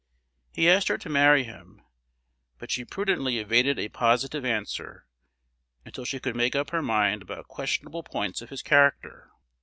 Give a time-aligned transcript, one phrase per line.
[0.51, 1.79] He asked her to marry him;
[2.57, 5.05] but she prudently evaded a positive answer
[5.85, 9.29] until she could make up her mind about questionable points of his character.